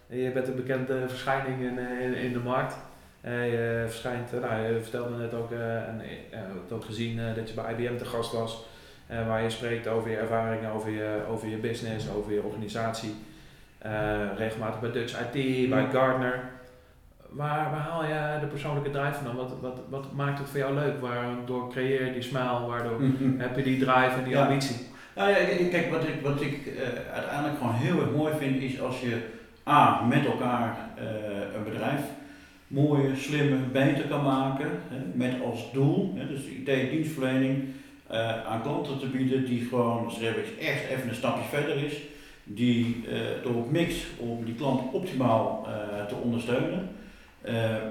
[0.07, 2.75] je bent een bekende verschijning in, in, in de markt.
[3.23, 7.73] je verschijnt, nou, je vertelde net ook, en uh, hebt ook gezien dat je bij
[7.73, 8.67] IBM te gast was,
[9.27, 13.15] waar je spreekt over je ervaringen, over je, over je business, over je organisatie.
[14.37, 16.54] regelmatig bij Dutch IT, bij Gartner
[17.35, 19.37] waar, waar haal je de persoonlijke drive van?
[19.37, 21.01] Wat, wat, wat maakt het voor jou leuk?
[21.01, 22.67] Waardoor creëer je die smile?
[22.67, 23.41] Waardoor mhm.
[23.41, 24.77] heb je die drive en die ambitie?
[25.17, 25.37] Nou ja,
[25.71, 29.17] kijk, wat ik, wat ik uh, uiteindelijk gewoon heel erg mooi vind is als je
[29.69, 30.77] A, met elkaar
[31.55, 32.01] een bedrijf
[32.67, 34.71] mooier, slimmer, beter kan maken.
[34.89, 37.65] Hè, met als doel, hè, dus IT-dienstverlening,
[38.11, 41.95] uh, aan klanten te bieden die gewoon, er echt even een stapje verder is,
[42.45, 43.05] die
[43.45, 45.69] erop mixt om die klant optimaal
[46.09, 46.89] te ondersteunen.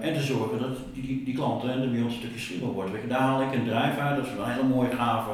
[0.02, 2.92] En te zorgen dat die, die, die klanten en de wereld een stukje slimmer wordt.
[2.92, 5.32] Weet je, daar haal ik een drijf uit, dat we een hele mooie gave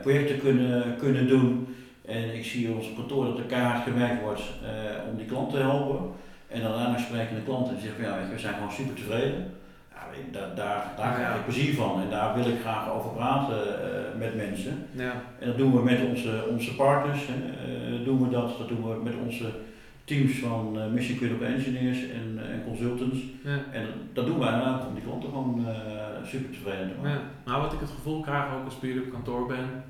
[0.00, 1.74] projecten kunnen, kunnen doen.
[2.04, 4.42] En ik zie in ons kantoor dat er keihard gewerkt wordt
[5.10, 5.98] om die klant te helpen.
[6.48, 8.94] En dan daarna spreken de klanten die zeggen, ja, weet je, we zijn gewoon super
[8.94, 9.50] tevreden.
[9.92, 10.00] Ja,
[10.32, 13.58] daar, daar, daar krijg ik plezier van en daar wil ik graag over praten
[14.18, 14.86] met mensen.
[14.90, 15.12] Ja.
[15.38, 17.20] En dat doen we met onze, onze partners,
[18.04, 19.50] doen we dat, dat doen we met onze
[20.04, 23.18] teams van uh, Mission Critical Engineers en, en consultants.
[23.44, 23.58] Ja.
[23.70, 25.66] En dat doen wij eigenlijk om die klanten gewoon
[26.24, 27.10] super tevreden te maken.
[27.10, 27.20] Ja.
[27.44, 29.84] Nou, wat ik het gevoel krijg ook als ik op kantoor ben,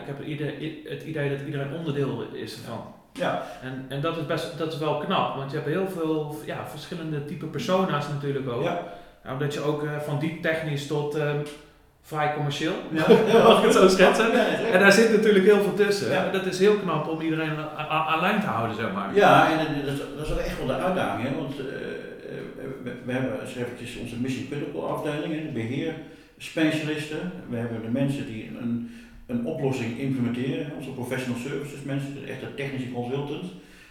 [0.00, 2.84] ik heb het idee, het idee dat iedereen onderdeel is ervan.
[3.12, 3.42] Ja.
[3.62, 6.66] En, en dat, is best, dat is wel knap, want je hebt heel veel ja,
[6.68, 8.62] verschillende type persona's natuurlijk ook.
[8.62, 8.82] Ja.
[9.22, 11.30] Nou, omdat je ook van diep technisch tot uh,
[12.02, 13.06] vrij commercieel, ja.
[13.48, 14.32] mag ik het zo schetsen.
[14.72, 16.10] en daar zit natuurlijk heel veel tussen.
[16.10, 16.30] Ja.
[16.30, 17.56] Dat is heel knap om iedereen
[17.88, 19.14] aan lijn te houden, zeg maar.
[19.14, 21.34] Ja, en dat, dat is ook echt wel de uitdaging, hè?
[21.34, 21.64] want uh,
[22.82, 27.32] we, we, hebben eventjes onze mission critical afdeling, de beheerspecialisten.
[27.48, 28.90] We hebben de mensen die een
[29.32, 30.72] een oplossing implementeren.
[30.76, 33.48] Onze professional services mensen, de echte technische consultants.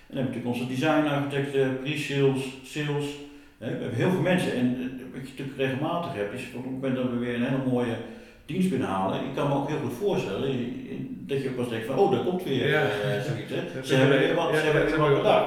[0.08, 3.06] En dan hebben we natuurlijk onze design architecten, pre-sales, sales.
[3.62, 6.72] We hebben heel veel mensen en eh, wat je natuurlijk regelmatig hebt is op het
[6.72, 7.96] moment dat we weer een hele mooie
[8.46, 10.42] dienst binnenhalen, ik kan me ook heel goed voorstellen
[11.28, 12.84] dat je ook pas denkt van oh, daar komt weer ja.
[12.84, 13.52] uh, zoiets.
[13.54, 13.84] Hè.
[13.84, 15.46] Ze hebben weer wat, ze hebben weer wat gedaan.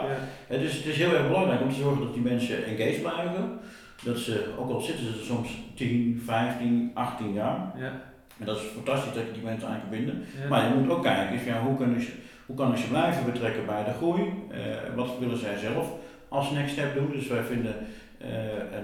[0.49, 0.57] Ja.
[0.59, 3.59] Dus het is heel erg belangrijk om te zorgen dat die mensen engaged blijven.
[4.03, 8.63] Dat ze, ook al zitten ze soms 10, 15, 18 jaar, ja en dat is
[8.63, 10.25] fantastisch dat je die mensen aan kan binden.
[10.49, 12.13] Maar je moet ook kijken, is, ja, hoe, kunnen ze,
[12.47, 14.23] hoe kan je ze blijven betrekken bij de groei?
[14.23, 15.87] Uh, wat willen zij zelf
[16.29, 17.11] als next step doen?
[17.13, 17.75] Dus wij vinden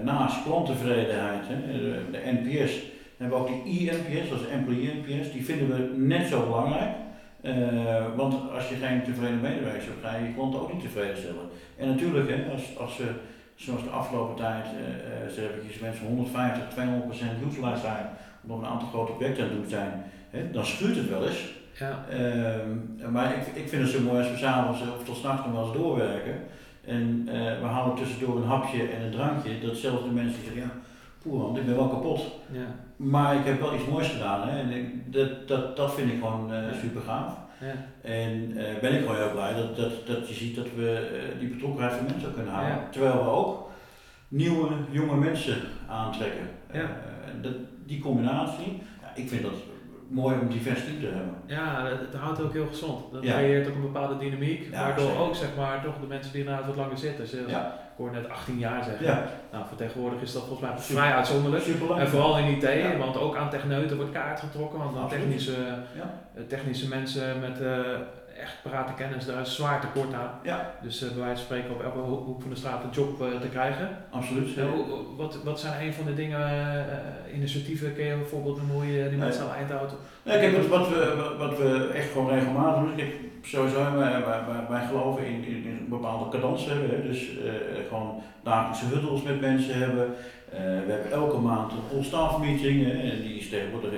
[0.03, 1.55] naast klanttevredenheid, hè,
[2.11, 2.81] de, NPS,
[3.17, 6.91] hebben we ook die ENPS, dat is Employee NPS, die vinden we net zo belangrijk.
[7.43, 11.17] Uh, want als je geen tevreden medewerkers hebt, ga je je klanten ook niet tevreden
[11.17, 11.47] stellen.
[11.77, 13.07] En natuurlijk, hè, als, als ze,
[13.55, 18.05] zoals de afgelopen tijd, uh, ze hebben mensen 150, 200% utilize zijn
[18.41, 21.59] nog een aantal grote projecten aan het doen zijn, hè, dan schuurt het wel eens.
[21.79, 22.05] Ja.
[22.11, 25.55] Uh, maar ik, ik vind het zo mooi als we s'avonds of tot s'nachts nog
[25.55, 26.35] wel eens doorwerken.
[26.85, 30.61] En uh, we halen tussendoor een hapje en een drankje, dat zelfs de mensen zeggen,
[30.61, 30.71] ja,
[31.21, 32.21] poeh ik ben wel kapot.
[32.51, 32.65] Ja.
[32.95, 34.47] Maar ik heb wel iets moois gedaan.
[34.47, 34.59] Hè?
[34.59, 37.33] En ik, dat, dat, dat vind ik gewoon uh, super gaaf.
[37.59, 37.73] Ja.
[38.09, 41.49] En uh, ben ik gewoon heel blij dat, dat, dat je ziet dat we die
[41.49, 42.77] betrokkenheid van mensen kunnen halen.
[42.91, 43.69] Terwijl we ook
[44.27, 46.49] nieuwe, jonge mensen aantrekken.
[46.73, 46.89] Ja.
[47.41, 47.53] dat,
[47.85, 49.53] die combinatie, ja, ik vind dat
[50.11, 51.35] mooi om divers team te hebben.
[51.45, 53.11] Ja, het houdt ook heel gezond.
[53.11, 56.65] Dat creëert ook een bepaalde dynamiek, waardoor ook zeg maar toch de mensen die inderdaad
[56.65, 57.27] wat langer zitten.
[57.27, 57.79] Ze, ja.
[57.91, 59.05] Ik hoor net 18 jaar zeggen.
[59.05, 59.27] Ja.
[59.51, 61.65] Nou, voor tegenwoordig is dat volgens mij vrij uitzonderlijk.
[61.97, 65.55] En vooral in IT, want ook aan techneuten wordt kaart getrokken, want technische,
[66.47, 67.69] technische mensen met uh,
[68.41, 70.31] echt parate kennis, daar is zwaar tekort aan.
[70.43, 70.73] Ja.
[70.81, 73.39] Dus uh, bij wijze van spreken op elke hoek van de straat een job uh,
[73.39, 73.89] te krijgen.
[74.09, 74.49] Absoluut.
[75.17, 76.85] Wat, wat zijn een van de dingen,
[77.33, 79.93] initiatieven, kun je bijvoorbeeld noemen hoe je die mensen aan eind houdt?
[80.23, 84.41] Nee, kijk, wat, wat, we, wat we echt gewoon regelmatig doen, kijk, sowieso, wij, wij,
[84.69, 86.89] wij, geloven in, in, in, een bepaalde cadans hebben.
[86.89, 87.29] Hè, dus
[87.87, 90.07] gewoon dagelijkse huddles met mensen hebben.
[90.49, 93.91] we hebben elke maand een all-staff meeting, en die is tegenwoordig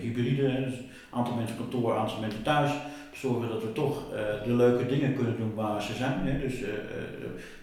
[0.00, 2.70] hybride, dus een aantal mensen kantoor, een aantal mensen thuis
[3.14, 6.18] zorgen dat we toch uh, de leuke dingen kunnen doen waar ze zijn.
[6.22, 6.38] Hè.
[6.38, 6.68] Dus uh,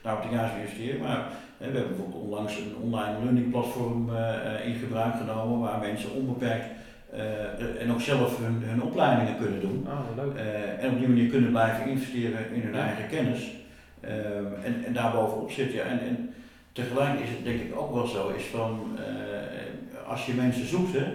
[0.01, 0.99] daar op de juiste investeren.
[1.01, 4.09] Maar we hebben bijvoorbeeld onlangs een online learning platform
[4.65, 6.65] in gebruik genomen waar mensen onbeperkt
[7.79, 9.87] en ook zelf hun, hun opleidingen kunnen doen.
[9.87, 10.35] Oh, leuk.
[10.79, 13.51] en op die manier kunnen blijven investeren in hun eigen kennis.
[14.63, 15.81] en, en daarbovenop zit je.
[15.81, 16.33] En, en
[16.71, 18.97] tegelijk is het denk ik ook wel zo, is van
[20.07, 21.05] als je mensen zoekt, hè,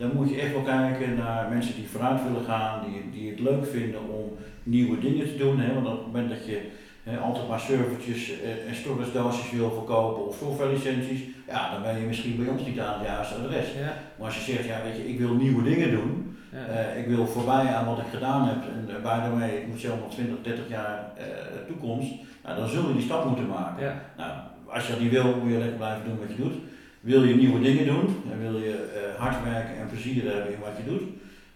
[0.00, 3.40] dan moet je echt wel kijken naar mensen die vooruit willen gaan, die, die het
[3.40, 5.58] leuk vinden om nieuwe dingen te doen.
[5.58, 5.74] Hè?
[5.74, 6.70] Want op het moment dat je
[7.02, 11.82] hè, altijd maar servertjes eh, en storage doosjes wil verkopen of software licenties, ja, dan
[11.82, 13.66] ben je misschien bij ons niet aan het juiste adres.
[13.72, 13.94] Ja.
[14.16, 16.92] Maar als je zegt, ja weet je, ik wil nieuwe dingen doen, ja.
[16.94, 19.80] uh, ik wil voorbij aan wat ik gedaan heb en uh, the way, ik moet
[19.80, 21.24] zelf nog 20, 30 jaar uh,
[21.66, 22.12] toekomst,
[22.44, 23.84] nou, dan zul je die stap moeten maken.
[23.84, 24.02] Ja.
[24.16, 24.30] Nou,
[24.66, 26.56] als je dat niet wil, moet je lekker blijven doen wat je doet.
[27.00, 30.60] Wil je nieuwe dingen doen en wil je uh, hard werken en plezier hebben in
[30.60, 31.02] wat je doet,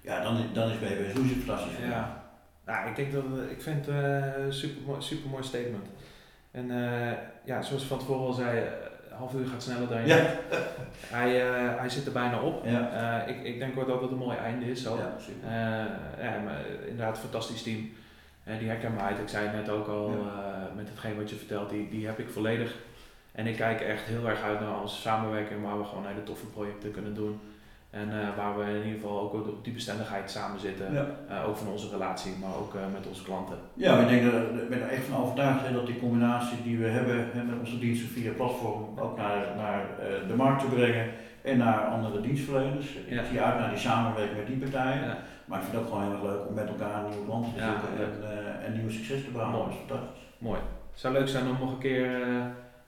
[0.01, 1.79] ja, dan, dan is BB Sushi fantastisch.
[1.89, 2.23] Ja.
[2.67, 5.87] Nou, ik denk dat ik vind het super, mooi, super mooi statement.
[6.51, 6.67] En
[7.45, 8.59] ja, zoals je van tevoren al zei,
[9.11, 10.35] een half uur gaat sneller dan je ja.
[11.19, 12.67] hij, uh, hij zit er bijna op.
[12.67, 13.23] Ja.
[13.23, 14.83] ik, ik denk ook dat het een mooi einde is.
[14.83, 14.97] Zo.
[14.97, 15.17] Ja,
[16.21, 17.91] ja, maar inderdaad, een fantastisch team.
[18.59, 20.27] die herkenbaarheid, ik zei het net ook al,
[20.77, 22.75] hetgeen wat je vertelt, die, die heb ik volledig.
[23.35, 26.47] En ik kijk echt heel erg uit naar onze samenwerking waar we gewoon hele toffe
[26.47, 27.41] projecten kunnen doen.
[27.91, 30.93] En uh, waar we in ieder geval ook op die bestendigheid samen zitten.
[30.93, 31.07] Ja.
[31.31, 33.59] Uh, ook van onze relatie, maar ook uh, met onze klanten.
[33.75, 36.79] Ja, ik denk dat, ik ben er echt van overtuigd hè, dat die combinatie die
[36.79, 39.87] we hebben hè, met onze diensten via platform ook naar, naar
[40.29, 41.07] de markt te brengen
[41.43, 42.97] en naar andere dienstverleners.
[43.09, 43.21] Ja.
[43.21, 45.07] Ik zie uit naar die samenwerking met die partijen.
[45.07, 45.19] Ja.
[45.45, 47.61] Maar ik vind het ook gewoon heel erg leuk om met elkaar nieuwe klanten te
[47.61, 49.61] zoeken en, en nieuwe succes te behalen.
[49.61, 50.23] Dat is fantastisch.
[50.39, 50.61] Mooi.
[50.91, 52.11] Het zou leuk zijn om nog een keer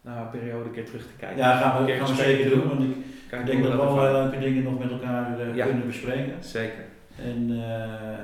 [0.06, 1.38] naar een periode een keer terug te kijken.
[1.38, 2.68] Ja, gaan we, gaan we zeker doen.
[2.68, 2.96] Want ik,
[3.40, 5.64] ik denk dat we allerlei leuke dingen nog met elkaar uh, ja.
[5.64, 6.34] kunnen bespreken.
[6.40, 6.84] Zeker.
[7.22, 7.56] En uh,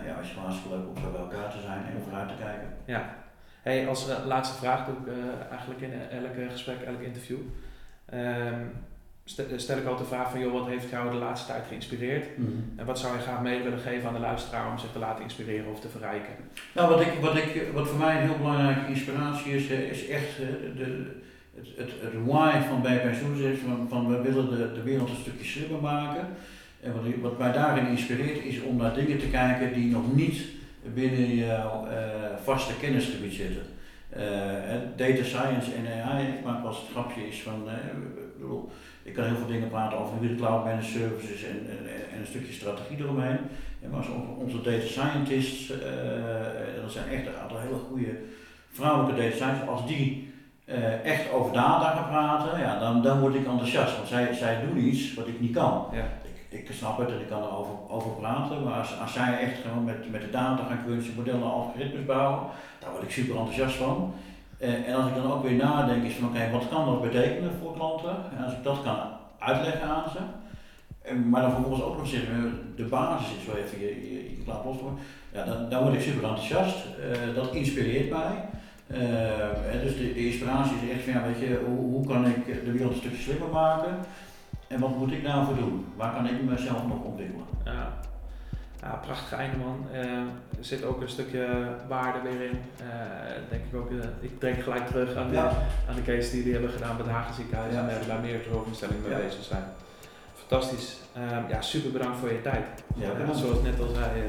[0.07, 2.35] ja, het is gewoon hartstikke leuk om zo bij elkaar te zijn en vooruit te
[2.45, 2.69] kijken.
[2.85, 3.15] Ja.
[3.63, 5.13] Hey, als uh, laatste vraag doe ik
[5.51, 7.39] eigenlijk in elk gesprek, elk interview.
[8.15, 8.71] Um,
[9.57, 12.39] stel ik altijd de vraag van, joh, wat heeft jou de laatste tijd geïnspireerd?
[12.39, 12.73] Mm -hmm.
[12.77, 15.23] En wat zou je graag mee willen geven aan de luisteraar om zich te laten
[15.23, 16.35] inspireren of te verrijken?
[16.75, 20.37] Nou, wat, ik, wat, ik, wat voor mij een heel belangrijke inspiratie is, is echt
[20.77, 21.21] de,
[21.77, 25.17] het, het, why van bij pensioens is van, van we willen de, de wereld een
[25.17, 26.27] stukje slimmer maken.
[26.81, 30.43] En wat, wat mij daarin inspireert is om naar dingen te kijken die nog niet
[30.95, 31.93] binnen jouw uh,
[32.43, 33.63] vaste kennisgebied zitten.
[34.17, 34.21] Uh,
[34.97, 38.71] data science en AI, maak wel eens het grapje is van, uh, ik, bedoel,
[39.03, 42.27] ik kan heel veel dingen praten over de cloud managed services en, en, en, een
[42.27, 43.39] stukje strategie eromheen.
[43.83, 44.05] En maar
[44.39, 45.69] onze data scientists,
[46.83, 48.19] dat zijn echt een aantal hele goede
[48.73, 50.32] vrouwelijke data scientists, als die
[50.73, 53.97] uh, echt over data gaan praten, ja, dan, dan word ik enthousiast.
[53.97, 55.87] Want zij, zij doen iets wat ik niet kan.
[55.93, 56.05] Ja.
[56.49, 59.59] Ik, ik snap het en ik kan erover over praten, maar als, als zij echt
[59.63, 62.43] gewoon met, met de data gaan kunstje modellen algoritmes bouwen,
[62.79, 64.15] daar word ik super enthousiast van.
[64.59, 67.03] Uh, en als ik dan ook weer nadenk, is van oké, okay, wat kan dat
[67.03, 68.17] betekenen voor klanten?
[68.37, 68.97] En als ik dat kan
[69.39, 70.19] uitleggen aan ze,
[71.03, 74.43] en, maar dan vervolgens ook nog zeggen, de basis is wel even je, je, je
[74.45, 74.77] klaar los
[75.33, 76.77] ja, dan, dan word ik super enthousiast.
[76.77, 78.49] Uh, dat inspireert mij.
[78.93, 82.65] Uh, dus de, de, inspiratie is echt van, ja, weet je, hoe, hoe, kan ik
[82.65, 83.99] de wereld een stukje slimmer maken
[84.67, 85.87] en wat moet ik daarvoor doen?
[85.97, 87.45] Waar kan ik mezelf nog ontwikkelen?
[87.65, 87.93] Ja,
[88.81, 89.87] ja prachtig einde man.
[89.93, 90.01] Uh,
[90.59, 92.59] er zit ook een stukje waarde weer in.
[92.81, 92.89] Uh,
[93.51, 95.53] denk ik ook, ik denk gelijk terug aan de, ja.
[95.89, 97.89] aan de case die we hebben gedaan bij het Hagen ziekenhuis ja.
[97.89, 99.65] en waar meer zorginstellingen mee bezig zijn.
[100.35, 100.99] Fantastisch.
[101.15, 102.67] Ehm, ja, super bedankt voor je tijd.
[102.95, 104.23] Ja, zoals net al zei,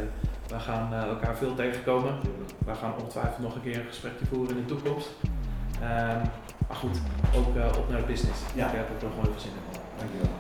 [0.47, 2.19] we gaan uh, elkaar veel tegenkomen.
[2.65, 5.09] We gaan ongetwijfeld nog een keer een gesprekje voeren in de toekomst.
[5.81, 6.21] Um,
[6.67, 6.97] maar goed,
[7.35, 8.41] ook uh, op naar de business.
[8.55, 8.67] Ja.
[8.67, 9.79] Ik heb er nog wel even zin in.
[9.97, 10.31] Dankjewel.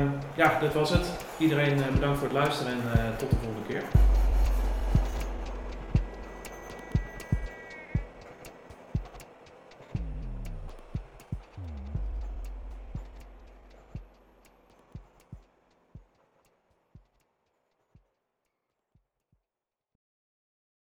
[0.00, 1.10] Um, ja, dat was het.
[1.38, 3.82] Iedereen uh, bedankt voor het luisteren en tot de volgende keer.